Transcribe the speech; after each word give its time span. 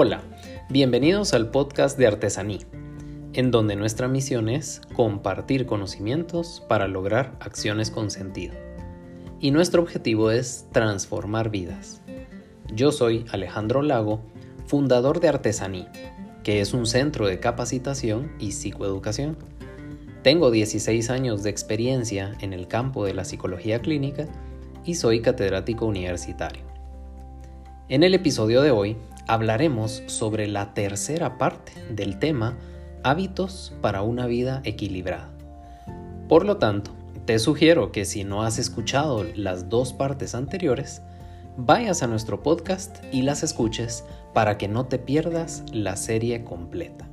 Hola, 0.00 0.22
bienvenidos 0.70 1.34
al 1.34 1.50
podcast 1.50 1.98
de 1.98 2.06
Artesaní, 2.06 2.60
en 3.32 3.50
donde 3.50 3.74
nuestra 3.74 4.06
misión 4.06 4.48
es 4.48 4.80
compartir 4.94 5.66
conocimientos 5.66 6.62
para 6.68 6.86
lograr 6.86 7.34
acciones 7.40 7.90
con 7.90 8.12
sentido. 8.12 8.54
Y 9.40 9.50
nuestro 9.50 9.82
objetivo 9.82 10.30
es 10.30 10.68
transformar 10.70 11.50
vidas. 11.50 12.00
Yo 12.72 12.92
soy 12.92 13.24
Alejandro 13.32 13.82
Lago, 13.82 14.20
fundador 14.66 15.18
de 15.18 15.30
Artesaní, 15.30 15.88
que 16.44 16.60
es 16.60 16.74
un 16.74 16.86
centro 16.86 17.26
de 17.26 17.40
capacitación 17.40 18.30
y 18.38 18.52
psicoeducación. 18.52 19.36
Tengo 20.22 20.52
16 20.52 21.10
años 21.10 21.42
de 21.42 21.50
experiencia 21.50 22.36
en 22.40 22.52
el 22.52 22.68
campo 22.68 23.04
de 23.04 23.14
la 23.14 23.24
psicología 23.24 23.80
clínica 23.80 24.28
y 24.84 24.94
soy 24.94 25.22
catedrático 25.22 25.86
universitario. 25.86 26.62
En 27.88 28.02
el 28.02 28.12
episodio 28.14 28.60
de 28.62 28.70
hoy 28.70 28.96
hablaremos 29.28 30.02
sobre 30.06 30.48
la 30.48 30.74
tercera 30.74 31.38
parte 31.38 31.72
del 31.90 32.18
tema 32.18 32.58
hábitos 33.04 33.72
para 33.80 34.02
una 34.02 34.26
vida 34.26 34.60
equilibrada. 34.64 35.30
Por 36.28 36.44
lo 36.44 36.56
tanto, 36.56 36.90
te 37.26 37.38
sugiero 37.38 37.92
que 37.92 38.04
si 38.04 38.24
no 38.24 38.42
has 38.42 38.58
escuchado 38.58 39.24
las 39.36 39.68
dos 39.68 39.92
partes 39.92 40.34
anteriores, 40.34 41.02
vayas 41.56 42.02
a 42.02 42.06
nuestro 42.06 42.42
podcast 42.42 42.96
y 43.12 43.22
las 43.22 43.42
escuches 43.42 44.04
para 44.32 44.58
que 44.58 44.66
no 44.66 44.86
te 44.86 44.98
pierdas 44.98 45.62
la 45.72 45.96
serie 45.96 46.42
completa. 46.44 47.08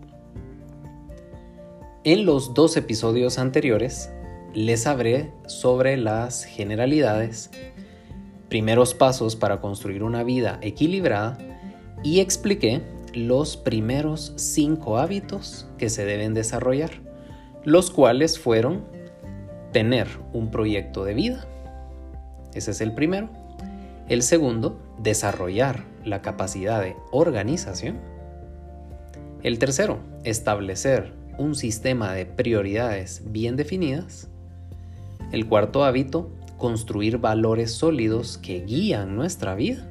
En 2.04 2.26
los 2.26 2.54
dos 2.54 2.78
episodios 2.78 3.40
anteriores 3.40 4.10
les 4.54 4.88
hablé 4.88 5.34
sobre 5.48 5.98
las 5.98 6.46
generalidades, 6.46 7.50
primeros 8.48 8.94
pasos 8.94 9.36
para 9.36 9.60
construir 9.60 10.04
una 10.04 10.24
vida 10.24 10.60
equilibrada 10.62 11.38
y 12.06 12.22
expliqué 12.22 12.84
los 13.14 13.58
primeros 13.58 14.32
cinco 14.38 14.98
hábitos 15.00 15.68
que 15.78 15.90
se 15.90 16.06
deben 16.06 16.34
desarrollar, 16.34 16.92
los 17.66 17.92
cuales 17.92 18.40
fueron 18.40 18.86
tener 19.74 20.08
un 20.32 20.52
proyecto 20.52 21.04
de 21.04 21.16
vida, 21.16 21.48
ese 22.56 22.72
es 22.72 22.80
el 22.80 22.94
primero. 22.94 23.30
El 24.08 24.24
segundo, 24.24 24.80
desarrollar 24.98 25.84
la 26.06 26.22
capacidad 26.22 26.82
de 26.82 26.96
organización. 27.12 28.00
El 29.44 29.60
tercero, 29.60 30.00
establecer 30.24 31.12
un 31.38 31.56
sistema 31.56 32.14
de 32.14 32.26
prioridades 32.26 33.24
bien 33.26 33.58
definidas. 33.58 34.30
El 35.32 35.48
cuarto 35.48 35.84
hábito, 35.84 36.32
construir 36.58 37.18
valores 37.18 37.74
sólidos 37.74 38.38
que 38.38 38.62
guían 38.62 39.18
nuestra 39.18 39.54
vida. 39.56 39.86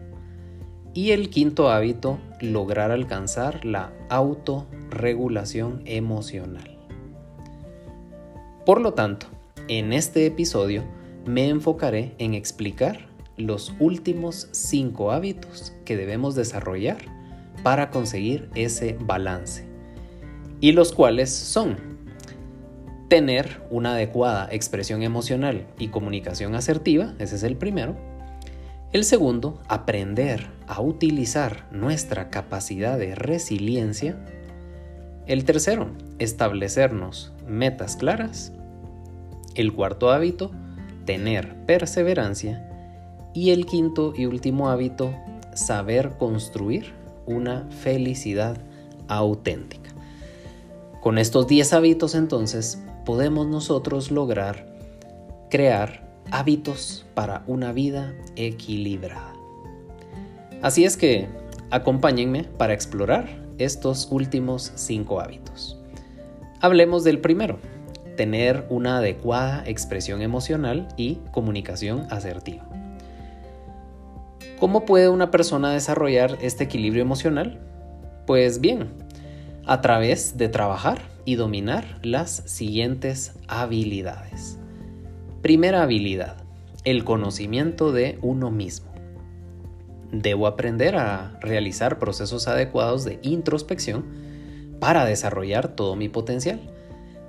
Y 0.95 1.11
el 1.11 1.29
quinto 1.29 1.71
hábito, 1.71 2.21
lograr 2.41 2.93
alcanzar 2.93 3.65
la 3.65 3.93
autorregulación 4.11 5.83
emocional. 5.87 6.79
Por 8.65 8.81
lo 8.81 8.95
tanto, 8.95 9.27
en 9.67 9.93
este 9.93 10.25
episodio 10.25 10.85
me 11.27 11.49
enfocaré 11.49 12.15
en 12.19 12.35
explicar 12.35 13.07
los 13.37 13.75
últimos 13.81 14.49
cinco 14.53 15.11
hábitos 15.11 15.73
que 15.85 15.97
debemos 15.97 16.37
desarrollar 16.37 16.99
para 17.65 17.91
conseguir 17.91 18.49
ese 18.55 18.97
balance. 19.01 19.67
Y 20.61 20.73
los 20.73 20.93
cuales 20.93 21.31
son 21.31 21.77
tener 23.09 23.63
una 23.69 23.95
adecuada 23.95 24.49
expresión 24.53 25.03
emocional 25.03 25.67
y 25.77 25.89
comunicación 25.89 26.55
asertiva, 26.55 27.15
ese 27.19 27.35
es 27.35 27.43
el 27.43 27.57
primero, 27.57 27.97
el 28.95 29.05
segundo, 29.05 29.59
aprender 29.67 30.47
a 30.69 30.81
utilizar 30.81 31.67
nuestra 31.73 32.31
capacidad 32.31 32.97
de 32.97 33.17
resiliencia. 33.17 34.17
El 35.27 35.45
tercero, 35.45 35.91
establecernos 36.21 37.33
metas 37.45 37.97
claras. 37.97 38.53
El 39.57 39.73
cuarto 39.73 40.13
hábito, 40.13 40.53
tener 41.07 41.57
perseverancia. 41.67 42.71
Y 43.35 43.51
el 43.51 43.67
quinto 43.67 44.15
y 44.17 44.27
último 44.27 44.69
hábito, 44.71 45.13
saber 45.55 46.13
construir 46.17 46.93
una 47.27 47.69
felicidad 47.83 48.59
auténtica. 49.09 49.91
Con 51.01 51.19
estos 51.19 51.49
10 51.49 51.73
hábitos 51.73 52.15
entonces 52.15 52.81
podemos 53.05 53.49
nosotros 53.49 54.13
lograr 54.13 54.69
crear 55.51 56.04
hábitos 56.31 57.07
para 57.15 57.45
una 57.47 57.73
vida 57.73 58.15
equilibrada. 58.37 59.33
Así 60.63 60.85
es 60.85 60.97
que 60.97 61.29
acompáñenme 61.71 62.45
para 62.45 62.73
explorar 62.73 63.29
estos 63.59 64.09
últimos 64.11 64.73
cinco 64.75 65.21
hábitos. 65.21 65.79
Hablemos 66.61 67.05
del 67.05 67.21
primero, 67.21 67.59
tener 68.17 68.67
una 68.71 68.99
adecuada 68.99 69.65
expresión 69.67 70.23
emocional 70.23 70.89
y 70.97 71.17
comunicación 71.33 72.07
asertiva. 72.11 72.67
¿Cómo 74.59 74.87
puede 74.87 75.09
una 75.09 75.31
persona 75.31 75.73
desarrollar 75.73 76.39
este 76.41 76.65
equilibrio 76.65 77.03
emocional? 77.03 77.61
Pues 78.27 78.61
bien, 78.61 78.89
a 79.67 79.81
través 79.81 80.39
de 80.39 80.49
trabajar 80.49 80.99
y 81.25 81.35
dominar 81.35 81.85
las 82.03 82.43
siguientes 82.47 83.33
habilidades. 83.49 84.59
Primera 85.45 85.83
habilidad, 85.83 86.39
el 86.85 87.05
conocimiento 87.05 87.93
de 87.93 88.19
uno 88.23 88.51
mismo. 88.51 88.91
Debo 90.11 90.47
aprender 90.47 90.97
a 90.97 91.39
realizar 91.43 91.99
procesos 91.99 92.49
adecuados 92.49 93.05
de 93.05 93.19
introspección 93.21 94.07
para 94.81 95.05
desarrollar 95.05 95.77
todo 95.77 95.97
mi 95.97 96.09
potencial, 96.09 96.61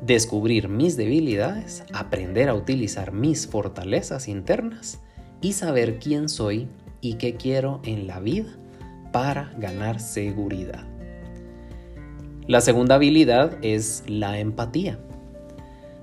descubrir 0.02 0.70
mis 0.70 0.96
debilidades, 0.96 1.84
aprender 1.92 2.48
a 2.48 2.54
utilizar 2.54 3.12
mis 3.12 3.48
fortalezas 3.48 4.30
internas 4.30 5.02
y 5.42 5.52
saber 5.52 6.00
quién 6.00 6.30
soy 6.30 6.70
y 7.02 7.16
qué 7.16 7.36
quiero 7.36 7.82
en 7.84 8.08
la 8.08 8.22
vida 8.22 8.56
para 9.12 9.54
ganar 9.58 10.00
seguridad. 10.00 10.86
La 12.48 12.62
segunda 12.62 12.96
habilidad 12.96 13.58
es 13.62 14.06
la 14.08 14.40
empatía. 14.40 15.00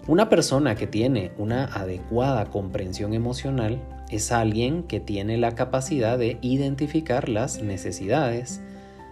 Una 0.09 0.29
persona 0.29 0.75
que 0.75 0.89
tiene 0.89 1.31
una 1.39 1.65
adecuada 1.67 2.47
comprensión 2.47 3.15
emocional 3.15 3.81
es 4.11 4.33
alguien 4.33 4.83
que 4.83 4.99
tiene 4.99 5.39
la 5.39 5.55
capacidad 5.55 6.19
de 6.19 6.39
identificar 6.41 7.29
las 7.29 7.63
necesidades, 7.63 8.61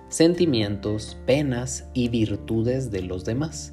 sentimientos, 0.08 1.16
penas 1.26 1.88
y 1.94 2.08
virtudes 2.08 2.90
de 2.90 3.02
los 3.02 3.24
demás. 3.24 3.72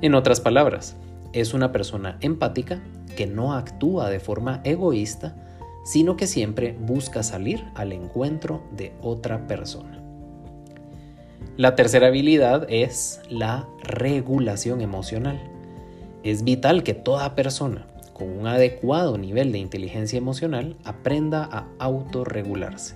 En 0.00 0.14
otras 0.14 0.40
palabras, 0.40 0.96
es 1.34 1.52
una 1.52 1.72
persona 1.72 2.16
empática 2.22 2.82
que 3.16 3.26
no 3.26 3.52
actúa 3.52 4.08
de 4.08 4.18
forma 4.18 4.62
egoísta, 4.64 5.36
sino 5.84 6.16
que 6.16 6.26
siempre 6.26 6.74
busca 6.80 7.22
salir 7.22 7.64
al 7.74 7.92
encuentro 7.92 8.62
de 8.74 8.94
otra 9.02 9.46
persona. 9.46 10.00
La 11.58 11.76
tercera 11.76 12.06
habilidad 12.06 12.66
es 12.70 13.20
la 13.28 13.68
regulación 13.82 14.80
emocional. 14.80 15.53
Es 16.24 16.42
vital 16.42 16.82
que 16.82 16.94
toda 16.94 17.34
persona 17.34 17.86
con 18.14 18.30
un 18.30 18.46
adecuado 18.46 19.18
nivel 19.18 19.52
de 19.52 19.58
inteligencia 19.58 20.16
emocional 20.16 20.74
aprenda 20.82 21.44
a 21.44 21.66
autorregularse, 21.78 22.94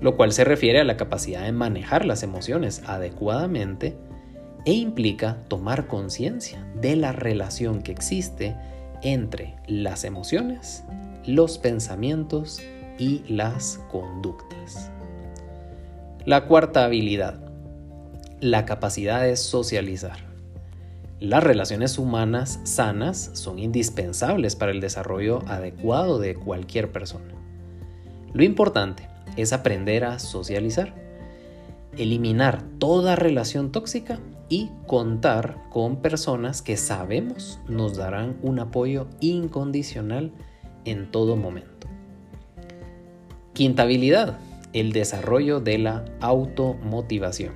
lo 0.00 0.16
cual 0.16 0.32
se 0.32 0.44
refiere 0.44 0.80
a 0.80 0.84
la 0.84 0.96
capacidad 0.96 1.42
de 1.42 1.52
manejar 1.52 2.06
las 2.06 2.22
emociones 2.22 2.82
adecuadamente 2.86 3.98
e 4.64 4.72
implica 4.72 5.36
tomar 5.48 5.88
conciencia 5.88 6.66
de 6.80 6.96
la 6.96 7.12
relación 7.12 7.82
que 7.82 7.92
existe 7.92 8.56
entre 9.02 9.54
las 9.66 10.04
emociones, 10.04 10.84
los 11.26 11.58
pensamientos 11.58 12.62
y 12.98 13.24
las 13.28 13.78
conductas. 13.90 14.90
La 16.24 16.46
cuarta 16.46 16.86
habilidad, 16.86 17.40
la 18.40 18.64
capacidad 18.64 19.22
de 19.22 19.36
socializar. 19.36 20.27
Las 21.20 21.42
relaciones 21.42 21.98
humanas 21.98 22.60
sanas 22.62 23.30
son 23.32 23.58
indispensables 23.58 24.54
para 24.54 24.70
el 24.70 24.80
desarrollo 24.80 25.42
adecuado 25.48 26.20
de 26.20 26.36
cualquier 26.36 26.92
persona. 26.92 27.34
Lo 28.32 28.44
importante 28.44 29.08
es 29.36 29.52
aprender 29.52 30.04
a 30.04 30.20
socializar, 30.20 30.94
eliminar 31.96 32.62
toda 32.78 33.16
relación 33.16 33.72
tóxica 33.72 34.20
y 34.48 34.70
contar 34.86 35.56
con 35.70 35.96
personas 35.96 36.62
que 36.62 36.76
sabemos 36.76 37.58
nos 37.68 37.96
darán 37.96 38.36
un 38.42 38.60
apoyo 38.60 39.08
incondicional 39.18 40.30
en 40.84 41.10
todo 41.10 41.34
momento. 41.34 41.88
Quinta 43.54 43.82
habilidad, 43.82 44.38
el 44.72 44.92
desarrollo 44.92 45.58
de 45.58 45.78
la 45.78 46.04
automotivación. 46.20 47.54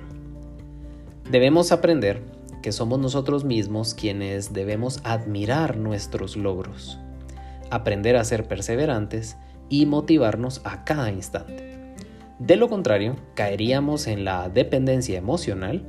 Debemos 1.31 1.71
aprender 1.71 2.32
que 2.63 2.71
somos 2.71 2.97
nosotros 2.97 3.43
mismos 3.43 3.93
quienes 3.93 4.53
debemos 4.53 5.01
admirar 5.03 5.77
nuestros 5.77 6.35
logros, 6.35 6.97
aprender 7.69 8.15
a 8.15 8.23
ser 8.23 8.47
perseverantes 8.47 9.37
y 9.69 9.85
motivarnos 9.85 10.61
a 10.63 10.83
cada 10.83 11.11
instante. 11.11 11.93
De 12.39 12.55
lo 12.55 12.69
contrario, 12.69 13.17
caeríamos 13.35 14.07
en 14.07 14.25
la 14.25 14.49
dependencia 14.49 15.17
emocional 15.17 15.85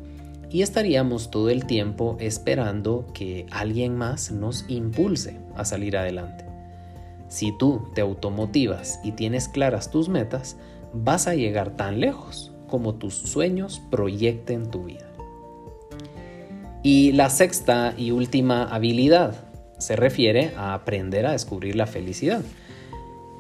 y 0.51 0.63
estaríamos 0.63 1.31
todo 1.31 1.49
el 1.49 1.65
tiempo 1.65 2.17
esperando 2.21 3.07
que 3.15 3.47
alguien 3.51 3.97
más 3.97 4.31
nos 4.31 4.65
impulse 4.69 5.39
a 5.57 5.65
salir 5.65 5.97
adelante. 5.97 6.45
Si 7.29 7.57
tú 7.57 7.89
te 7.95 8.01
automotivas 8.01 9.01
y 9.03 9.13
tienes 9.13 9.49
claras 9.49 9.91
tus 9.91 10.09
metas, 10.09 10.57
vas 10.93 11.27
a 11.27 11.35
llegar 11.35 11.77
tan 11.77 12.01
lejos 12.01 12.53
como 12.69 12.95
tus 12.95 13.15
sueños 13.15 13.81
proyecten 13.91 14.71
tu 14.71 14.85
vida. 14.85 15.14
Y 16.87 17.13
la 17.13 17.31
sexta 17.31 17.95
y 17.97 18.11
última 18.11 18.65
habilidad 18.65 19.35
se 19.79 19.97
refiere 19.97 20.53
a 20.55 20.75
aprender 20.75 21.25
a 21.25 21.33
descubrir 21.33 21.77
la 21.77 21.87
felicidad. 21.87 22.43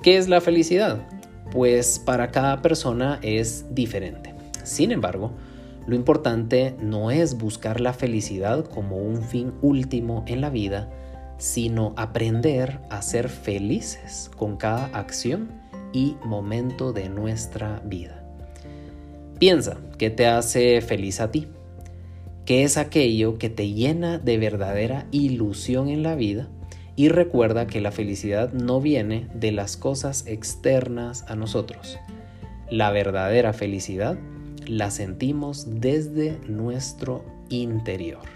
¿Qué 0.03 0.17
es 0.17 0.29
la 0.29 0.41
felicidad? 0.41 1.07
Pues 1.53 1.99
para 1.99 2.31
cada 2.31 2.63
persona 2.63 3.19
es 3.21 3.67
diferente. 3.75 4.35
Sin 4.63 4.93
embargo, 4.93 5.33
lo 5.87 5.95
importante 5.95 6.75
no 6.81 7.11
es 7.11 7.37
buscar 7.37 7.83
la 7.83 7.93
felicidad 7.93 8.65
como 8.65 8.97
un 8.97 9.23
fin 9.23 9.53
último 9.61 10.25
en 10.27 10.41
la 10.41 10.49
vida, 10.49 10.89
sino 11.37 11.93
aprender 11.99 12.81
a 12.89 13.03
ser 13.03 13.29
felices 13.29 14.31
con 14.39 14.57
cada 14.57 14.87
acción 14.87 15.51
y 15.93 16.17
momento 16.25 16.95
de 16.95 17.11
nuestra 17.11 17.83
vida. 17.85 18.25
Piensa, 19.39 19.77
¿qué 19.99 20.09
te 20.09 20.27
hace 20.27 20.81
feliz 20.81 21.21
a 21.21 21.31
ti? 21.31 21.47
¿Qué 22.45 22.63
es 22.63 22.77
aquello 22.77 23.39
que 23.39 23.49
te 23.49 23.73
llena 23.73 24.19
de 24.19 24.37
verdadera 24.37 25.07
ilusión 25.11 25.89
en 25.89 26.03
la 26.03 26.15
vida? 26.15 26.49
Y 26.95 27.09
recuerda 27.09 27.67
que 27.67 27.81
la 27.81 27.91
felicidad 27.91 28.53
no 28.53 28.83
viene 28.83 29.29
de 29.35 29.51
las 29.51 29.79
cosas 29.79 30.27
externas 30.27 31.25
a 31.27 31.37
nosotros. 31.37 31.99
La 32.69 32.91
verdadera 32.91 33.55
felicidad 33.55 34.19
la 34.67 34.91
sentimos 34.91 35.81
desde 35.81 36.39
nuestro 36.47 37.25
interior. 37.49 38.27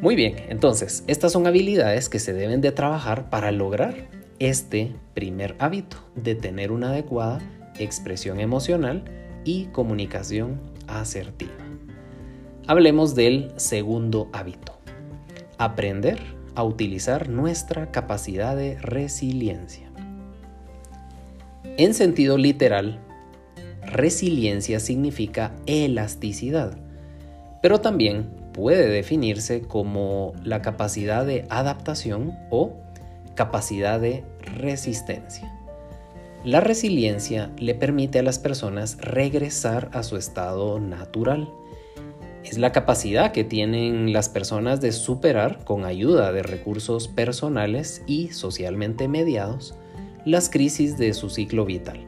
Muy 0.00 0.14
bien, 0.14 0.36
entonces, 0.48 1.02
estas 1.08 1.32
son 1.32 1.48
habilidades 1.48 2.08
que 2.08 2.20
se 2.20 2.34
deben 2.34 2.60
de 2.60 2.70
trabajar 2.70 3.30
para 3.30 3.50
lograr 3.50 4.08
este 4.38 4.92
primer 5.12 5.56
hábito 5.58 5.96
de 6.14 6.36
tener 6.36 6.70
una 6.70 6.90
adecuada 6.90 7.40
expresión 7.80 8.38
emocional 8.38 9.04
y 9.44 9.64
comunicación 9.66 10.60
asertiva. 10.86 11.65
Hablemos 12.68 13.14
del 13.14 13.52
segundo 13.54 14.28
hábito. 14.32 14.76
Aprender 15.56 16.18
a 16.56 16.64
utilizar 16.64 17.28
nuestra 17.28 17.92
capacidad 17.92 18.56
de 18.56 18.76
resiliencia. 18.80 19.88
En 21.76 21.94
sentido 21.94 22.38
literal, 22.38 22.98
resiliencia 23.82 24.80
significa 24.80 25.54
elasticidad, 25.66 26.76
pero 27.62 27.80
también 27.80 28.30
puede 28.52 28.88
definirse 28.88 29.60
como 29.60 30.32
la 30.42 30.60
capacidad 30.60 31.24
de 31.24 31.46
adaptación 31.50 32.36
o 32.50 32.72
capacidad 33.36 34.00
de 34.00 34.24
resistencia. 34.40 35.56
La 36.42 36.58
resiliencia 36.58 37.52
le 37.58 37.76
permite 37.76 38.18
a 38.18 38.22
las 38.24 38.40
personas 38.40 38.98
regresar 39.00 39.88
a 39.92 40.02
su 40.02 40.16
estado 40.16 40.80
natural. 40.80 41.48
Es 42.46 42.58
la 42.58 42.72
capacidad 42.72 43.32
que 43.32 43.44
tienen 43.44 44.14
las 44.14 44.30
personas 44.30 44.80
de 44.80 44.92
superar 44.92 45.64
con 45.64 45.84
ayuda 45.84 46.32
de 46.32 46.42
recursos 46.42 47.08
personales 47.08 48.02
y 48.06 48.28
socialmente 48.28 49.08
mediados 49.08 49.74
las 50.24 50.48
crisis 50.48 50.96
de 50.96 51.12
su 51.12 51.28
ciclo 51.28 51.66
vital 51.66 52.06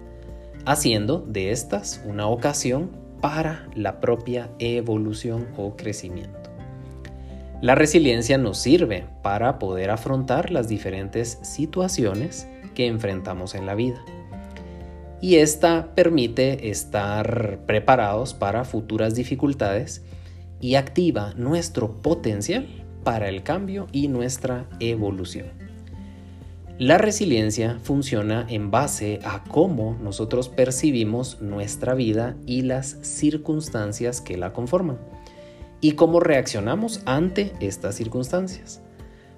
haciendo 0.68 1.20
de 1.20 1.50
estas 1.50 2.02
una 2.04 2.26
ocasión 2.26 2.90
para 3.22 3.66
la 3.74 4.00
propia 4.00 4.50
evolución 4.58 5.48
o 5.56 5.76
crecimiento. 5.76 6.50
La 7.62 7.74
resiliencia 7.74 8.36
nos 8.36 8.58
sirve 8.58 9.06
para 9.22 9.58
poder 9.58 9.90
afrontar 9.90 10.50
las 10.50 10.68
diferentes 10.68 11.38
situaciones 11.40 12.46
que 12.74 12.86
enfrentamos 12.86 13.54
en 13.54 13.64
la 13.64 13.74
vida. 13.74 14.04
Y 15.22 15.36
esta 15.36 15.94
permite 15.94 16.68
estar 16.68 17.60
preparados 17.66 18.34
para 18.34 18.66
futuras 18.66 19.14
dificultades 19.14 20.04
y 20.60 20.74
activa 20.74 21.34
nuestro 21.36 22.02
potencial 22.02 22.66
para 23.04 23.28
el 23.28 23.42
cambio 23.42 23.86
y 23.92 24.08
nuestra 24.08 24.68
evolución. 24.80 25.46
La 26.78 26.96
resiliencia 26.96 27.78
funciona 27.82 28.46
en 28.48 28.70
base 28.70 29.18
a 29.24 29.42
cómo 29.42 29.98
nosotros 30.00 30.48
percibimos 30.48 31.40
nuestra 31.40 31.94
vida 31.94 32.36
y 32.46 32.62
las 32.62 32.98
circunstancias 33.02 34.20
que 34.20 34.36
la 34.36 34.52
conforman 34.52 34.98
y 35.80 35.92
cómo 35.92 36.20
reaccionamos 36.20 37.02
ante 37.04 37.52
estas 37.60 37.96
circunstancias. 37.96 38.80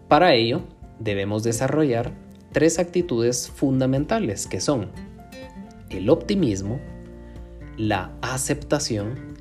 Para 0.06 0.34
ello, 0.34 0.64
debemos 0.99 1.43
desarrollar 1.43 2.12
tres 2.52 2.78
actitudes 2.78 3.49
fundamentales 3.49 4.46
que 4.46 4.61
son 4.61 4.90
el 5.88 6.11
optimismo, 6.11 6.78
la 7.76 8.12
aceptación 8.20 9.34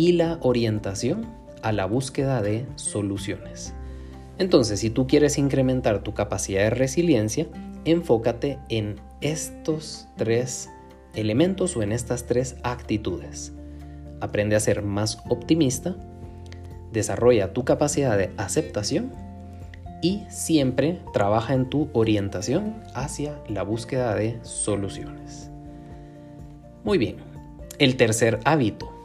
y 0.00 0.12
la 0.12 0.38
orientación 0.40 1.26
a 1.62 1.72
la 1.72 1.84
búsqueda 1.84 2.40
de 2.40 2.64
soluciones. 2.76 3.74
Entonces, 4.38 4.80
si 4.80 4.88
tú 4.88 5.06
quieres 5.06 5.36
incrementar 5.36 6.02
tu 6.02 6.14
capacidad 6.14 6.62
de 6.62 6.70
resiliencia, 6.70 7.48
enfócate 7.84 8.58
en 8.70 8.98
estos 9.20 10.08
tres 10.16 10.70
elementos 11.14 11.76
o 11.76 11.82
en 11.82 11.92
estas 11.92 12.24
tres 12.24 12.56
actitudes. 12.62 13.52
Aprende 14.22 14.56
a 14.56 14.60
ser 14.60 14.80
más 14.80 15.18
optimista, 15.28 15.94
desarrolla 16.94 17.52
tu 17.52 17.66
capacidad 17.66 18.16
de 18.16 18.30
aceptación 18.38 19.12
y 20.00 20.22
siempre 20.30 21.02
trabaja 21.12 21.52
en 21.52 21.68
tu 21.68 21.90
orientación 21.92 22.82
hacia 22.94 23.38
la 23.48 23.64
búsqueda 23.64 24.14
de 24.14 24.38
soluciones. 24.44 25.50
Muy 26.84 26.96
bien, 26.96 27.16
el 27.78 27.98
tercer 27.98 28.40
hábito 28.46 28.98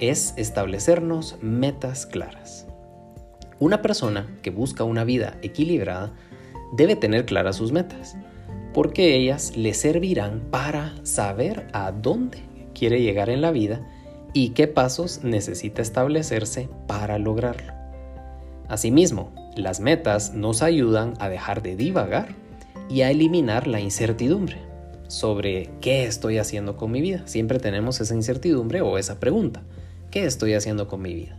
es 0.00 0.34
establecernos 0.36 1.36
metas 1.40 2.06
claras. 2.06 2.66
Una 3.58 3.82
persona 3.82 4.26
que 4.42 4.50
busca 4.50 4.84
una 4.84 5.04
vida 5.04 5.36
equilibrada 5.42 6.12
debe 6.72 6.96
tener 6.96 7.26
claras 7.26 7.56
sus 7.56 7.72
metas, 7.72 8.16
porque 8.72 9.14
ellas 9.16 9.56
le 9.56 9.74
servirán 9.74 10.40
para 10.50 10.94
saber 11.04 11.68
a 11.72 11.92
dónde 11.92 12.38
quiere 12.74 13.02
llegar 13.02 13.28
en 13.28 13.42
la 13.42 13.50
vida 13.50 13.86
y 14.32 14.50
qué 14.50 14.66
pasos 14.66 15.22
necesita 15.24 15.82
establecerse 15.82 16.68
para 16.86 17.18
lograrlo. 17.18 17.74
Asimismo, 18.68 19.32
las 19.56 19.80
metas 19.80 20.32
nos 20.32 20.62
ayudan 20.62 21.14
a 21.18 21.28
dejar 21.28 21.62
de 21.62 21.76
divagar 21.76 22.28
y 22.88 23.02
a 23.02 23.10
eliminar 23.10 23.66
la 23.66 23.80
incertidumbre 23.80 24.58
sobre 25.08 25.70
qué 25.80 26.04
estoy 26.04 26.38
haciendo 26.38 26.76
con 26.76 26.92
mi 26.92 27.00
vida. 27.00 27.22
Siempre 27.26 27.58
tenemos 27.58 28.00
esa 28.00 28.14
incertidumbre 28.14 28.80
o 28.80 28.96
esa 28.96 29.18
pregunta, 29.18 29.62
¿qué 30.10 30.24
estoy 30.24 30.54
haciendo 30.54 30.88
con 30.88 31.02
mi 31.02 31.14
vida? 31.14 31.36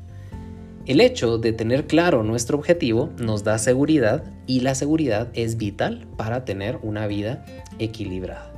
El 0.88 1.00
hecho 1.00 1.38
de 1.38 1.54
tener 1.54 1.86
claro 1.86 2.24
nuestro 2.24 2.58
objetivo 2.58 3.12
nos 3.18 3.44
da 3.44 3.58
seguridad 3.60 4.24
y 4.48 4.62
la 4.62 4.74
seguridad 4.74 5.30
es 5.34 5.58
vital 5.58 6.08
para 6.18 6.44
tener 6.44 6.80
una 6.82 7.06
vida 7.06 7.46
equilibrada. 7.78 8.52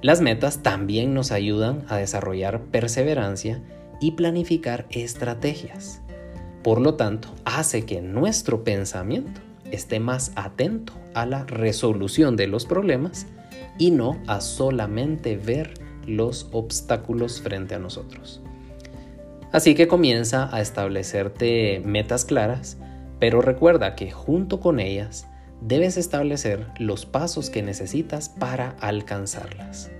Las 0.00 0.20
metas 0.20 0.62
también 0.62 1.14
nos 1.14 1.32
ayudan 1.32 1.84
a 1.88 1.96
desarrollar 1.96 2.62
perseverancia 2.66 3.62
y 4.00 4.12
planificar 4.12 4.86
estrategias. 4.90 6.00
Por 6.62 6.80
lo 6.80 6.94
tanto, 6.94 7.34
hace 7.44 7.84
que 7.84 8.00
nuestro 8.00 8.64
pensamiento 8.64 9.40
esté 9.70 10.00
más 10.00 10.32
atento 10.36 10.92
a 11.14 11.26
la 11.26 11.44
resolución 11.44 12.36
de 12.36 12.46
los 12.46 12.66
problemas 12.66 13.26
y 13.78 13.90
no 13.90 14.18
a 14.26 14.40
solamente 14.40 15.36
ver 15.36 15.74
los 16.06 16.48
obstáculos 16.52 17.40
frente 17.40 17.74
a 17.74 17.78
nosotros. 17.78 18.40
Así 19.56 19.74
que 19.74 19.88
comienza 19.88 20.54
a 20.54 20.60
establecerte 20.60 21.80
metas 21.82 22.26
claras, 22.26 22.76
pero 23.18 23.40
recuerda 23.40 23.94
que 23.94 24.10
junto 24.10 24.60
con 24.60 24.78
ellas 24.80 25.28
debes 25.62 25.96
establecer 25.96 26.66
los 26.78 27.06
pasos 27.06 27.48
que 27.48 27.62
necesitas 27.62 28.28
para 28.28 28.76
alcanzarlas. 28.80 29.90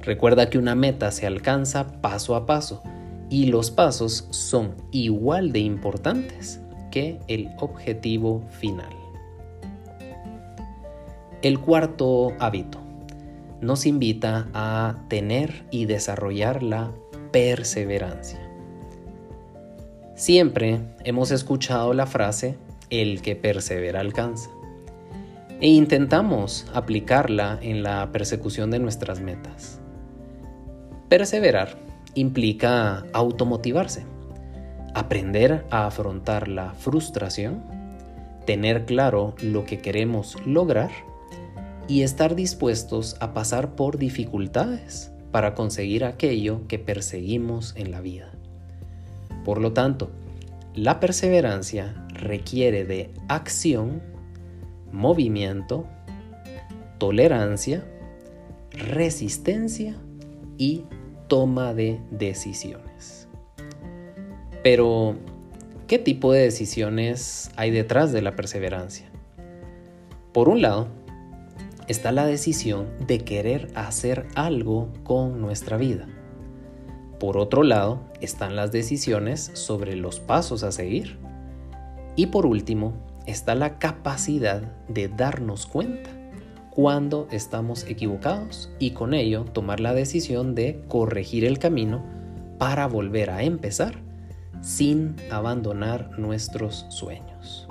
Recuerda 0.00 0.48
que 0.48 0.56
una 0.56 0.74
meta 0.74 1.10
se 1.10 1.26
alcanza 1.26 2.00
paso 2.00 2.36
a 2.36 2.46
paso 2.46 2.82
y 3.28 3.48
los 3.48 3.70
pasos 3.70 4.28
son 4.30 4.74
igual 4.92 5.52
de 5.52 5.58
importantes 5.58 6.62
que 6.90 7.20
el 7.28 7.50
objetivo 7.58 8.48
final. 8.48 8.96
El 11.42 11.60
cuarto 11.60 12.32
hábito 12.38 12.80
nos 13.60 13.84
invita 13.84 14.48
a 14.54 15.04
tener 15.08 15.66
y 15.70 15.84
desarrollar 15.84 16.62
la 16.62 16.92
perseverancia. 17.30 18.45
Siempre 20.16 20.80
hemos 21.04 21.30
escuchado 21.30 21.92
la 21.92 22.06
frase 22.06 22.56
el 22.88 23.20
que 23.20 23.36
persevera 23.36 24.00
alcanza 24.00 24.48
e 25.60 25.68
intentamos 25.68 26.66
aplicarla 26.72 27.58
en 27.60 27.82
la 27.82 28.10
persecución 28.12 28.70
de 28.70 28.78
nuestras 28.78 29.20
metas. 29.20 29.78
Perseverar 31.10 31.76
implica 32.14 33.04
automotivarse, 33.12 34.06
aprender 34.94 35.66
a 35.70 35.86
afrontar 35.86 36.48
la 36.48 36.72
frustración, 36.72 37.62
tener 38.46 38.86
claro 38.86 39.34
lo 39.42 39.66
que 39.66 39.80
queremos 39.80 40.38
lograr 40.46 40.92
y 41.88 42.00
estar 42.00 42.34
dispuestos 42.34 43.16
a 43.20 43.34
pasar 43.34 43.76
por 43.76 43.98
dificultades 43.98 45.12
para 45.30 45.54
conseguir 45.54 46.06
aquello 46.06 46.66
que 46.68 46.78
perseguimos 46.78 47.74
en 47.76 47.90
la 47.90 48.00
vida. 48.00 48.35
Por 49.46 49.60
lo 49.60 49.72
tanto, 49.72 50.10
la 50.74 50.98
perseverancia 50.98 51.94
requiere 52.08 52.84
de 52.84 53.12
acción, 53.28 54.02
movimiento, 54.90 55.86
tolerancia, 56.98 57.84
resistencia 58.72 59.94
y 60.58 60.82
toma 61.28 61.74
de 61.74 62.00
decisiones. 62.10 63.28
Pero, 64.64 65.14
¿qué 65.86 66.00
tipo 66.00 66.32
de 66.32 66.40
decisiones 66.40 67.52
hay 67.54 67.70
detrás 67.70 68.10
de 68.10 68.22
la 68.22 68.34
perseverancia? 68.34 69.06
Por 70.32 70.48
un 70.48 70.60
lado, 70.60 70.88
está 71.86 72.10
la 72.10 72.26
decisión 72.26 72.88
de 73.06 73.20
querer 73.20 73.68
hacer 73.76 74.26
algo 74.34 74.88
con 75.04 75.40
nuestra 75.40 75.76
vida. 75.76 76.08
Por 77.18 77.38
otro 77.38 77.62
lado, 77.62 78.00
están 78.20 78.56
las 78.56 78.72
decisiones 78.72 79.50
sobre 79.54 79.96
los 79.96 80.20
pasos 80.20 80.62
a 80.62 80.72
seguir. 80.72 81.18
Y 82.14 82.26
por 82.26 82.46
último, 82.46 82.94
está 83.26 83.54
la 83.54 83.78
capacidad 83.78 84.62
de 84.88 85.08
darnos 85.08 85.66
cuenta 85.66 86.10
cuando 86.70 87.26
estamos 87.30 87.84
equivocados 87.88 88.70
y 88.78 88.90
con 88.90 89.14
ello 89.14 89.44
tomar 89.44 89.80
la 89.80 89.94
decisión 89.94 90.54
de 90.54 90.82
corregir 90.88 91.44
el 91.44 91.58
camino 91.58 92.04
para 92.58 92.86
volver 92.86 93.30
a 93.30 93.42
empezar 93.42 93.94
sin 94.60 95.16
abandonar 95.30 96.18
nuestros 96.18 96.86
sueños. 96.90 97.66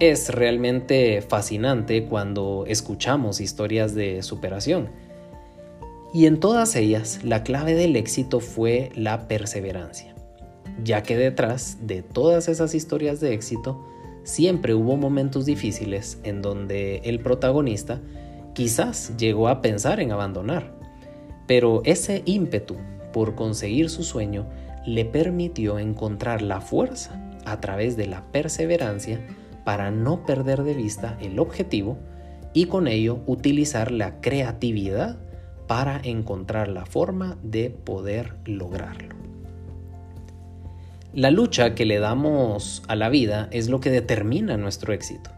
Es 0.00 0.28
realmente 0.28 1.22
fascinante 1.22 2.06
cuando 2.06 2.64
escuchamos 2.66 3.40
historias 3.40 3.94
de 3.94 4.22
superación. 4.22 4.90
Y 6.14 6.26
en 6.26 6.38
todas 6.38 6.76
ellas 6.76 7.18
la 7.24 7.42
clave 7.42 7.74
del 7.74 7.96
éxito 7.96 8.38
fue 8.38 8.92
la 8.94 9.26
perseverancia, 9.26 10.14
ya 10.84 11.02
que 11.02 11.16
detrás 11.16 11.78
de 11.80 12.02
todas 12.02 12.46
esas 12.46 12.72
historias 12.76 13.18
de 13.18 13.34
éxito 13.34 13.84
siempre 14.22 14.74
hubo 14.74 14.96
momentos 14.96 15.44
difíciles 15.44 16.20
en 16.22 16.40
donde 16.40 16.98
el 16.98 17.18
protagonista 17.18 18.00
quizás 18.52 19.16
llegó 19.18 19.48
a 19.48 19.60
pensar 19.60 19.98
en 19.98 20.12
abandonar, 20.12 20.72
pero 21.48 21.82
ese 21.84 22.22
ímpetu 22.26 22.76
por 23.12 23.34
conseguir 23.34 23.90
su 23.90 24.04
sueño 24.04 24.46
le 24.86 25.04
permitió 25.04 25.80
encontrar 25.80 26.42
la 26.42 26.60
fuerza 26.60 27.28
a 27.44 27.60
través 27.60 27.96
de 27.96 28.06
la 28.06 28.22
perseverancia 28.30 29.18
para 29.64 29.90
no 29.90 30.24
perder 30.24 30.62
de 30.62 30.74
vista 30.74 31.18
el 31.20 31.40
objetivo 31.40 31.98
y 32.52 32.66
con 32.66 32.86
ello 32.86 33.18
utilizar 33.26 33.90
la 33.90 34.20
creatividad 34.20 35.18
para 35.66 36.00
encontrar 36.02 36.68
la 36.68 36.86
forma 36.86 37.36
de 37.42 37.70
poder 37.70 38.36
lograrlo. 38.44 39.14
La 41.12 41.30
lucha 41.30 41.74
que 41.74 41.84
le 41.84 42.00
damos 42.00 42.82
a 42.88 42.96
la 42.96 43.08
vida 43.08 43.48
es 43.52 43.68
lo 43.68 43.80
que 43.80 43.90
determina 43.90 44.56
nuestro 44.56 44.92
éxito, 44.92 45.30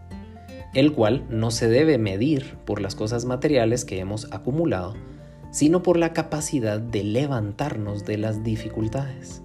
el 0.72 0.92
cual 0.92 1.24
no 1.28 1.50
se 1.50 1.68
debe 1.68 1.98
medir 1.98 2.56
por 2.64 2.80
las 2.80 2.94
cosas 2.94 3.26
materiales 3.26 3.84
que 3.84 3.98
hemos 3.98 4.32
acumulado, 4.32 4.94
sino 5.50 5.82
por 5.82 5.98
la 5.98 6.12
capacidad 6.12 6.80
de 6.80 7.04
levantarnos 7.04 8.04
de 8.06 8.18
las 8.18 8.42
dificultades. 8.42 9.42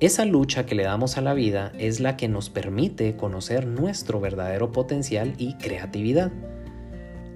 Esa 0.00 0.24
lucha 0.24 0.64
que 0.64 0.76
le 0.76 0.84
damos 0.84 1.18
a 1.18 1.20
la 1.22 1.34
vida 1.34 1.72
es 1.76 1.98
la 1.98 2.16
que 2.16 2.28
nos 2.28 2.50
permite 2.50 3.16
conocer 3.16 3.66
nuestro 3.66 4.20
verdadero 4.20 4.70
potencial 4.70 5.34
y 5.38 5.54
creatividad. 5.54 6.30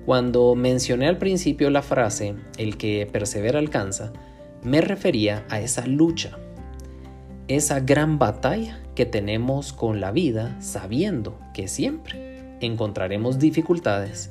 Cuando 0.04 0.56
mencioné 0.56 1.06
al 1.06 1.18
principio 1.18 1.70
la 1.70 1.82
frase 1.82 2.34
el 2.58 2.76
que 2.76 3.08
persevera 3.10 3.60
alcanza, 3.60 4.12
me 4.64 4.80
refería 4.80 5.44
a 5.48 5.60
esa 5.60 5.86
lucha, 5.86 6.38
esa 7.46 7.78
gran 7.78 8.18
batalla 8.18 8.80
que 8.96 9.06
tenemos 9.06 9.72
con 9.72 10.00
la 10.00 10.10
vida 10.10 10.56
sabiendo 10.60 11.38
que 11.54 11.68
siempre 11.68 12.56
encontraremos 12.60 13.38
dificultades, 13.38 14.30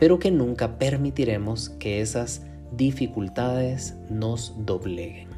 pero 0.00 0.18
que 0.18 0.32
nunca 0.32 0.78
permitiremos 0.78 1.70
que 1.70 2.00
esas 2.00 2.42
dificultades 2.72 3.96
nos 4.10 4.54
dobleguen. 4.66 5.28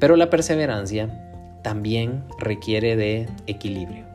Pero 0.00 0.16
la 0.16 0.28
perseverancia 0.28 1.60
también 1.62 2.24
requiere 2.40 2.96
de 2.96 3.28
equilibrio, 3.46 4.06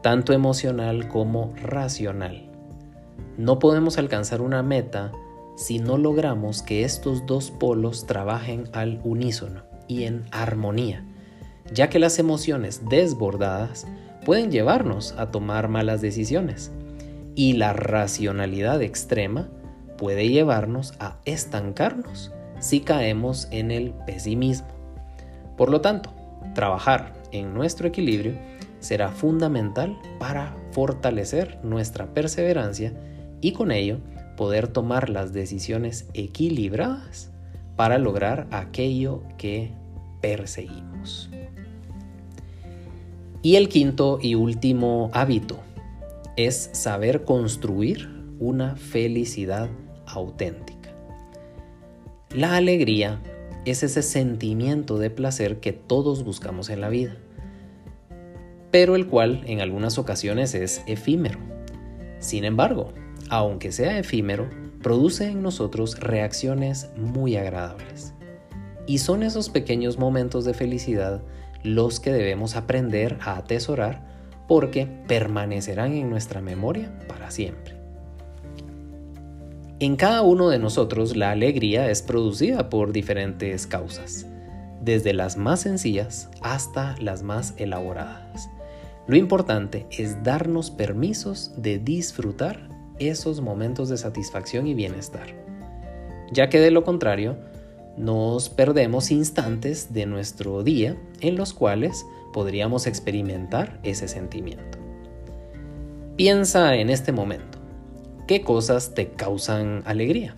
tanto 0.00 0.32
emocional 0.32 1.08
como 1.08 1.52
racional. 1.56 2.51
No 3.38 3.58
podemos 3.58 3.98
alcanzar 3.98 4.40
una 4.40 4.62
meta 4.62 5.12
si 5.56 5.78
no 5.78 5.96
logramos 5.96 6.62
que 6.62 6.84
estos 6.84 7.26
dos 7.26 7.50
polos 7.50 8.06
trabajen 8.06 8.64
al 8.72 9.00
unísono 9.04 9.62
y 9.88 10.04
en 10.04 10.24
armonía, 10.30 11.04
ya 11.72 11.88
que 11.88 11.98
las 11.98 12.18
emociones 12.18 12.82
desbordadas 12.88 13.86
pueden 14.24 14.50
llevarnos 14.50 15.12
a 15.18 15.30
tomar 15.30 15.68
malas 15.68 16.00
decisiones 16.00 16.70
y 17.34 17.54
la 17.54 17.72
racionalidad 17.72 18.82
extrema 18.82 19.48
puede 19.96 20.28
llevarnos 20.28 20.94
a 21.00 21.16
estancarnos 21.24 22.32
si 22.60 22.80
caemos 22.80 23.48
en 23.50 23.70
el 23.70 23.92
pesimismo. 24.06 24.68
Por 25.56 25.70
lo 25.70 25.80
tanto, 25.80 26.12
trabajar 26.54 27.12
en 27.32 27.54
nuestro 27.54 27.88
equilibrio 27.88 28.34
será 28.80 29.08
fundamental 29.10 29.98
para 30.18 30.54
fortalecer 30.72 31.58
nuestra 31.62 32.06
perseverancia 32.06 32.92
y 33.42 33.52
con 33.52 33.70
ello 33.70 33.98
poder 34.38 34.68
tomar 34.68 35.10
las 35.10 35.34
decisiones 35.34 36.08
equilibradas 36.14 37.30
para 37.76 37.98
lograr 37.98 38.46
aquello 38.50 39.22
que 39.36 39.72
perseguimos. 40.22 41.28
Y 43.42 43.56
el 43.56 43.68
quinto 43.68 44.18
y 44.22 44.36
último 44.36 45.10
hábito 45.12 45.58
es 46.36 46.70
saber 46.72 47.24
construir 47.24 48.08
una 48.38 48.76
felicidad 48.76 49.68
auténtica. 50.06 50.94
La 52.34 52.56
alegría 52.56 53.20
es 53.64 53.82
ese 53.82 54.02
sentimiento 54.02 54.98
de 54.98 55.10
placer 55.10 55.60
que 55.60 55.72
todos 55.72 56.24
buscamos 56.24 56.70
en 56.70 56.80
la 56.80 56.88
vida, 56.88 57.16
pero 58.70 58.96
el 58.96 59.06
cual 59.06 59.42
en 59.46 59.60
algunas 59.60 59.98
ocasiones 59.98 60.54
es 60.54 60.82
efímero. 60.86 61.38
Sin 62.20 62.44
embargo, 62.44 62.92
aunque 63.32 63.72
sea 63.72 63.98
efímero, 63.98 64.50
produce 64.82 65.24
en 65.26 65.40
nosotros 65.40 65.98
reacciones 66.00 66.90
muy 66.98 67.36
agradables. 67.36 68.12
Y 68.86 68.98
son 68.98 69.22
esos 69.22 69.48
pequeños 69.48 69.98
momentos 69.98 70.44
de 70.44 70.52
felicidad 70.52 71.22
los 71.62 71.98
que 71.98 72.12
debemos 72.12 72.56
aprender 72.56 73.16
a 73.22 73.38
atesorar 73.38 74.06
porque 74.48 74.86
permanecerán 75.08 75.94
en 75.94 76.10
nuestra 76.10 76.42
memoria 76.42 76.92
para 77.08 77.30
siempre. 77.30 77.74
En 79.80 79.96
cada 79.96 80.20
uno 80.20 80.50
de 80.50 80.58
nosotros 80.58 81.16
la 81.16 81.30
alegría 81.30 81.88
es 81.88 82.02
producida 82.02 82.68
por 82.68 82.92
diferentes 82.92 83.66
causas, 83.66 84.26
desde 84.82 85.14
las 85.14 85.38
más 85.38 85.60
sencillas 85.60 86.28
hasta 86.42 86.96
las 87.00 87.22
más 87.22 87.54
elaboradas. 87.56 88.50
Lo 89.06 89.16
importante 89.16 89.86
es 89.90 90.22
darnos 90.22 90.70
permisos 90.70 91.54
de 91.56 91.78
disfrutar 91.78 92.71
esos 93.08 93.40
momentos 93.40 93.88
de 93.88 93.96
satisfacción 93.96 94.66
y 94.66 94.74
bienestar, 94.74 95.26
ya 96.32 96.48
que 96.48 96.60
de 96.60 96.70
lo 96.70 96.84
contrario, 96.84 97.36
nos 97.96 98.48
perdemos 98.48 99.10
instantes 99.10 99.92
de 99.92 100.06
nuestro 100.06 100.62
día 100.62 100.96
en 101.20 101.36
los 101.36 101.52
cuales 101.52 102.06
podríamos 102.32 102.86
experimentar 102.86 103.78
ese 103.82 104.08
sentimiento. 104.08 104.78
Piensa 106.16 106.76
en 106.76 106.90
este 106.90 107.12
momento 107.12 107.58
qué 108.26 108.42
cosas 108.42 108.94
te 108.94 109.08
causan 109.08 109.82
alegría. 109.84 110.34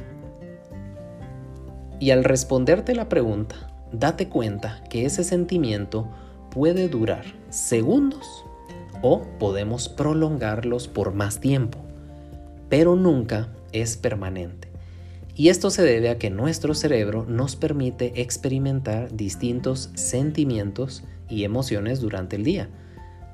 Y 2.00 2.10
al 2.10 2.24
responderte 2.24 2.94
la 2.94 3.08
pregunta, 3.08 3.72
date 3.92 4.28
cuenta 4.28 4.82
que 4.90 5.04
ese 5.06 5.22
sentimiento 5.22 6.08
puede 6.50 6.88
durar 6.88 7.24
segundos 7.50 8.44
o 9.02 9.22
podemos 9.38 9.88
prolongarlos 9.88 10.88
por 10.88 11.12
más 11.14 11.40
tiempo, 11.40 11.78
pero 12.68 12.96
nunca 12.96 13.52
es 13.72 13.96
permanente. 13.96 14.68
Y 15.36 15.48
esto 15.48 15.70
se 15.70 15.82
debe 15.82 16.10
a 16.10 16.18
que 16.18 16.30
nuestro 16.30 16.74
cerebro 16.74 17.26
nos 17.28 17.56
permite 17.56 18.20
experimentar 18.20 19.14
distintos 19.16 19.90
sentimientos 19.94 21.02
y 21.28 21.44
emociones 21.44 22.00
durante 22.00 22.36
el 22.36 22.44
día. 22.44 22.68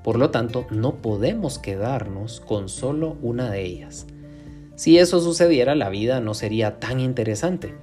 Por 0.02 0.18
lo 0.18 0.30
tanto, 0.30 0.66
no 0.70 1.02
podemos 1.02 1.58
quedarnos 1.58 2.40
con 2.40 2.70
solo 2.70 3.18
una 3.20 3.50
de 3.50 3.64
ellas. 3.64 4.06
Si 4.76 4.96
eso 4.96 5.20
sucediera, 5.20 5.74
la 5.74 5.90
vida 5.90 6.20
no 6.20 6.32
sería 6.32 6.80
tan 6.80 7.00
interesante, 7.00 7.74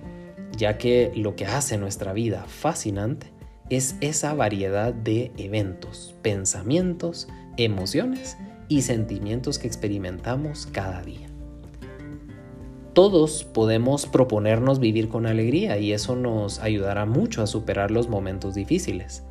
ya 0.57 0.79
que 0.79 1.11
lo 1.15 1.35
que 1.35 1.45
hace 1.45 1.77
nuestra 1.77 2.11
vida 2.13 2.45
fascinante 2.47 3.31
es 3.69 3.95
esa 4.01 4.33
variedad 4.33 4.93
de 4.93 5.31
eventos, 5.37 6.15
pensamientos, 6.23 7.27
emociones 7.57 8.37
y 8.67 8.81
sentimientos 8.81 9.59
que 9.59 9.67
experimentamos 9.67 10.67
cada 10.71 11.03
día. 11.03 11.26
Todos 12.97 13.43
podemos 13.43 14.07
proponernos 14.07 14.79
vivir 14.79 15.07
con 15.07 15.27
alegría 15.27 15.77
y 15.77 15.93
eso 15.93 16.15
nos 16.15 16.57
ayudará 16.57 17.05
mucho 17.05 17.43
a 17.43 17.45
superar 17.45 17.91
los 17.91 18.09
momentos 18.09 18.55
difíciles. 18.55 19.21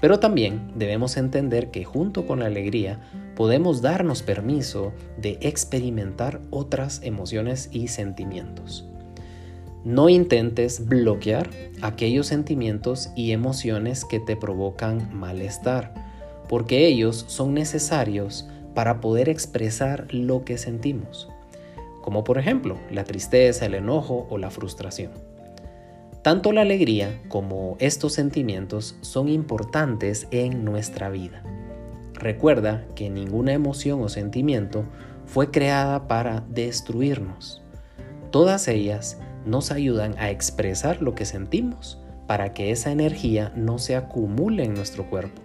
Pero 0.00 0.20
también 0.20 0.70
debemos 0.76 1.16
entender 1.16 1.72
que 1.72 1.82
junto 1.82 2.24
con 2.24 2.38
la 2.38 2.46
alegría 2.46 3.00
podemos 3.34 3.82
darnos 3.82 4.22
permiso 4.22 4.92
de 5.16 5.38
experimentar 5.40 6.40
otras 6.50 7.00
emociones 7.02 7.68
y 7.72 7.88
sentimientos. 7.88 8.88
No 9.82 10.08
intentes 10.08 10.86
bloquear 10.86 11.50
aquellos 11.82 12.28
sentimientos 12.28 13.10
y 13.16 13.32
emociones 13.32 14.04
que 14.04 14.20
te 14.20 14.36
provocan 14.36 15.12
malestar, 15.12 15.94
porque 16.48 16.86
ellos 16.86 17.24
son 17.26 17.54
necesarios 17.54 18.48
para 18.72 19.00
poder 19.00 19.28
expresar 19.28 20.06
lo 20.14 20.44
que 20.44 20.58
sentimos, 20.58 21.28
como 22.02 22.24
por 22.24 22.38
ejemplo 22.38 22.78
la 22.90 23.04
tristeza, 23.04 23.66
el 23.66 23.74
enojo 23.74 24.26
o 24.30 24.38
la 24.38 24.50
frustración. 24.50 25.12
Tanto 26.22 26.52
la 26.52 26.60
alegría 26.60 27.18
como 27.28 27.76
estos 27.78 28.12
sentimientos 28.12 28.96
son 29.00 29.28
importantes 29.28 30.28
en 30.30 30.64
nuestra 30.64 31.08
vida. 31.08 31.42
Recuerda 32.12 32.84
que 32.94 33.08
ninguna 33.08 33.54
emoción 33.54 34.02
o 34.02 34.10
sentimiento 34.10 34.84
fue 35.24 35.50
creada 35.50 36.08
para 36.08 36.44
destruirnos. 36.48 37.62
Todas 38.30 38.68
ellas 38.68 39.18
nos 39.46 39.70
ayudan 39.70 40.14
a 40.18 40.30
expresar 40.30 41.00
lo 41.00 41.14
que 41.14 41.24
sentimos 41.24 41.98
para 42.26 42.52
que 42.52 42.70
esa 42.70 42.92
energía 42.92 43.52
no 43.56 43.78
se 43.78 43.96
acumule 43.96 44.64
en 44.64 44.74
nuestro 44.74 45.08
cuerpo, 45.08 45.40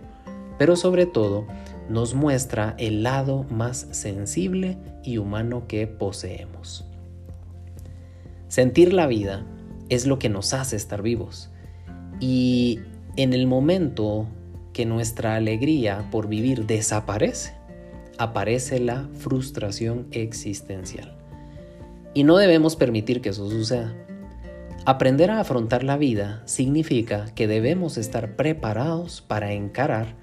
pero 0.57 0.75
sobre 0.75 1.05
todo 1.05 1.47
nos 1.89 2.13
muestra 2.13 2.75
el 2.77 3.03
lado 3.03 3.45
más 3.49 3.87
sensible 3.91 4.77
y 5.03 5.17
humano 5.17 5.67
que 5.67 5.87
poseemos. 5.87 6.85
Sentir 8.47 8.93
la 8.93 9.07
vida 9.07 9.45
es 9.89 10.05
lo 10.05 10.19
que 10.19 10.29
nos 10.29 10.53
hace 10.53 10.75
estar 10.75 11.01
vivos. 11.01 11.49
Y 12.19 12.79
en 13.17 13.33
el 13.33 13.47
momento 13.47 14.27
que 14.73 14.85
nuestra 14.85 15.35
alegría 15.35 16.07
por 16.11 16.27
vivir 16.27 16.65
desaparece, 16.65 17.53
aparece 18.17 18.79
la 18.79 19.07
frustración 19.13 20.07
existencial. 20.11 21.17
Y 22.13 22.23
no 22.23 22.37
debemos 22.37 22.75
permitir 22.75 23.21
que 23.21 23.29
eso 23.29 23.49
suceda. 23.49 23.93
Aprender 24.85 25.31
a 25.31 25.39
afrontar 25.39 25.83
la 25.83 25.97
vida 25.97 26.41
significa 26.45 27.25
que 27.35 27.47
debemos 27.47 27.97
estar 27.97 28.35
preparados 28.35 29.21
para 29.21 29.53
encarar 29.53 30.15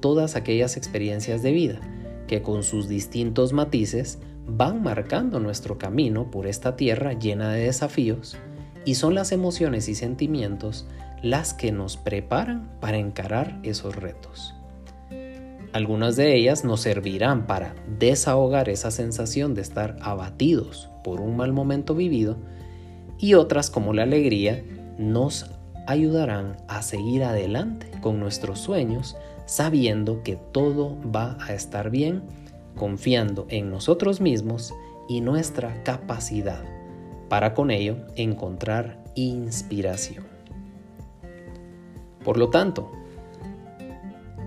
todas 0.00 0.36
aquellas 0.36 0.76
experiencias 0.76 1.42
de 1.42 1.52
vida 1.52 1.80
que 2.26 2.42
con 2.42 2.62
sus 2.62 2.88
distintos 2.88 3.52
matices 3.52 4.18
van 4.46 4.82
marcando 4.82 5.40
nuestro 5.40 5.78
camino 5.78 6.30
por 6.30 6.46
esta 6.46 6.76
tierra 6.76 7.12
llena 7.12 7.52
de 7.52 7.64
desafíos 7.64 8.36
y 8.84 8.94
son 8.94 9.14
las 9.14 9.32
emociones 9.32 9.88
y 9.88 9.94
sentimientos 9.94 10.86
las 11.22 11.54
que 11.54 11.72
nos 11.72 11.96
preparan 11.96 12.70
para 12.80 12.98
encarar 12.98 13.60
esos 13.62 13.96
retos. 13.96 14.54
Algunas 15.72 16.16
de 16.16 16.34
ellas 16.34 16.64
nos 16.64 16.80
servirán 16.80 17.46
para 17.46 17.74
desahogar 17.98 18.68
esa 18.68 18.90
sensación 18.90 19.54
de 19.54 19.62
estar 19.62 19.96
abatidos 20.00 20.90
por 21.04 21.20
un 21.20 21.36
mal 21.36 21.52
momento 21.52 21.94
vivido 21.94 22.36
y 23.18 23.34
otras 23.34 23.70
como 23.70 23.92
la 23.92 24.02
alegría 24.02 24.64
nos 24.98 25.50
ayudarán 25.86 26.56
a 26.68 26.82
seguir 26.82 27.22
adelante 27.22 27.90
con 28.00 28.18
nuestros 28.18 28.58
sueños 28.58 29.16
sabiendo 29.50 30.22
que 30.22 30.36
todo 30.36 30.96
va 31.04 31.36
a 31.40 31.52
estar 31.54 31.90
bien, 31.90 32.22
confiando 32.76 33.46
en 33.48 33.68
nosotros 33.68 34.20
mismos 34.20 34.72
y 35.08 35.22
nuestra 35.22 35.82
capacidad 35.82 36.62
para 37.28 37.52
con 37.52 37.72
ello 37.72 37.96
encontrar 38.14 39.02
inspiración. 39.16 40.24
Por 42.24 42.38
lo 42.38 42.50
tanto, 42.50 42.92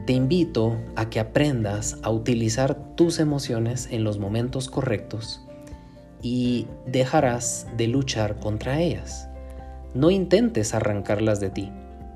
te 0.06 0.13
invito 0.13 0.78
a 0.96 1.10
que 1.10 1.20
aprendas 1.20 2.00
a 2.02 2.10
utilizar 2.10 2.96
tus 2.96 3.20
emociones 3.20 3.89
en 3.92 4.06
los 4.06 4.20
momentos 4.20 4.70
correctos 4.70 5.46
y 6.22 6.66
dejarás 6.88 7.68
de 7.76 7.88
luchar 7.88 8.39
contra 8.39 8.80
ellas. 8.80 9.28
No 9.94 10.12
intentes 10.12 10.74
arrancarlas 10.74 11.42
de 11.42 11.50
ti, 11.50 11.74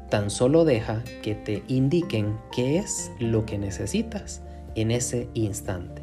tan 0.09 0.29
solo 0.29 0.65
deja 0.65 1.03
que 1.21 1.35
te 1.35 1.63
indiquen 1.67 2.37
qué 2.51 2.77
es 2.77 3.11
lo 3.19 3.45
que 3.45 3.57
necesitas 3.57 4.41
en 4.75 4.91
ese 4.91 5.29
instante. 5.33 6.01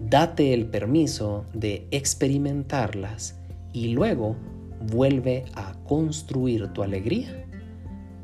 Date 0.00 0.54
el 0.54 0.66
permiso 0.66 1.44
de 1.54 1.86
experimentarlas 1.90 3.36
y 3.72 3.88
luego 3.88 4.36
vuelve 4.80 5.44
a 5.54 5.74
construir 5.84 6.68
tu 6.68 6.82
alegría, 6.82 7.44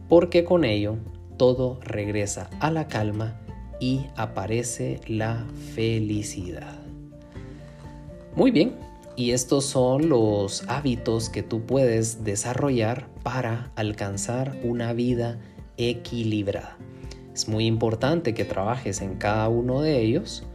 porque 0.08 0.44
con 0.44 0.64
ello 0.64 0.96
todo 1.36 1.80
regresa 1.82 2.48
a 2.60 2.70
la 2.70 2.86
calma 2.86 3.40
y 3.80 4.06
aparece 4.16 5.00
la 5.08 5.44
felicidad. 5.74 6.78
Muy 8.36 8.50
bien, 8.50 8.76
y 9.16 9.30
estos 9.30 9.64
son 9.64 10.08
los 10.08 10.64
hábitos 10.68 11.28
que 11.28 11.42
tú 11.42 11.62
puedes 11.62 12.24
desarrollar 12.24 13.13
para 13.24 13.72
alcanzar 13.74 14.56
una 14.62 14.92
vida 14.92 15.40
equilibrada. 15.76 16.76
Es 17.34 17.48
muy 17.48 17.66
importante 17.66 18.32
que 18.34 18.44
trabajes 18.44 19.00
en 19.00 19.16
cada 19.16 19.48
uno 19.48 19.80
de 19.80 20.00
ellos 20.00 20.46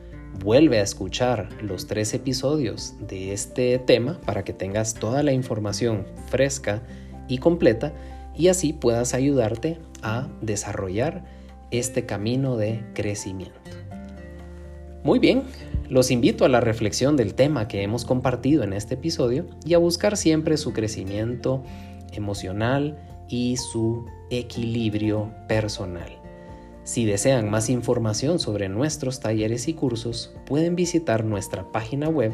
Vuelve 0.43 0.79
a 0.79 0.83
escuchar 0.83 1.49
los 1.61 1.87
tres 1.87 2.13
episodios 2.13 2.93
de 3.01 3.33
este 3.33 3.77
tema 3.77 4.21
para 4.25 4.43
que 4.43 4.53
tengas 4.53 4.93
toda 4.93 5.21
la 5.21 5.33
información 5.33 6.05
fresca 6.27 6.81
y 7.27 7.39
completa 7.39 7.93
y 8.37 8.47
así 8.47 8.71
puedas 8.71 9.13
ayudarte 9.13 9.79
a 10.01 10.29
desarrollar 10.41 11.25
este 11.71 12.05
camino 12.05 12.55
de 12.55 12.85
crecimiento. 12.93 13.59
Muy 15.03 15.19
bien, 15.19 15.43
los 15.89 16.09
invito 16.09 16.45
a 16.45 16.49
la 16.49 16.61
reflexión 16.61 17.17
del 17.17 17.33
tema 17.33 17.67
que 17.67 17.81
hemos 17.81 18.05
compartido 18.05 18.63
en 18.63 18.71
este 18.71 18.93
episodio 18.93 19.45
y 19.65 19.73
a 19.73 19.77
buscar 19.77 20.15
siempre 20.15 20.55
su 20.55 20.71
crecimiento 20.71 21.63
emocional 22.13 22.97
y 23.27 23.57
su 23.57 24.05
equilibrio 24.29 25.33
personal. 25.47 26.19
Si 26.83 27.05
desean 27.05 27.49
más 27.49 27.69
información 27.69 28.39
sobre 28.39 28.69
nuestros 28.69 29.19
talleres 29.19 29.67
y 29.67 29.73
cursos, 29.73 30.35
pueden 30.45 30.75
visitar 30.75 31.23
nuestra 31.23 31.71
página 31.71 32.09
web 32.09 32.33